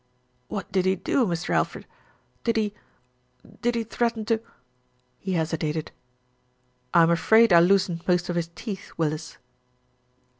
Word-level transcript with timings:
"What 0.47 0.71
did 0.71 0.85
he 0.85 0.95
do, 0.95 1.27
Mr. 1.27 1.51
Alfred? 1.53 1.85
Did 2.43 2.57
he 2.57 2.73
did 3.61 3.75
he 3.75 3.83
threaten 3.83 4.25
to" 4.25 4.41
He 5.19 5.33
hesitated. 5.33 5.91
"I'm 6.91 7.11
afraid 7.11 7.53
I 7.53 7.59
loosened 7.59 8.07
most 8.07 8.27
of 8.27 8.35
his 8.35 8.49
teeth, 8.55 8.91
Willis." 8.97 9.37